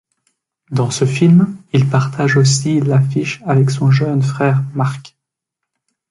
[0.71, 5.15] Dans ce film, il partage aussi l'affiche avec son jeune frère Marc.